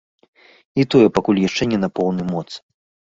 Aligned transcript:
І 0.83 0.87
тое 0.95 1.03
пакуль 1.17 1.41
яшчэ 1.49 1.63
не 1.75 1.79
на 1.85 1.91
поўную 2.01 2.27
моц. 2.35 2.47